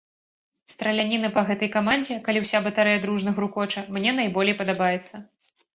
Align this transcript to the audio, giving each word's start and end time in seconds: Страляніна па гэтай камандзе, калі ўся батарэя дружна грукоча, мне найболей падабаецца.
Страляніна 0.73 1.29
па 1.35 1.43
гэтай 1.51 1.69
камандзе, 1.77 2.17
калі 2.29 2.43
ўся 2.47 2.63
батарэя 2.69 3.03
дружна 3.05 3.31
грукоча, 3.37 3.89
мне 3.99 4.19
найболей 4.23 4.55
падабаецца. 4.65 5.15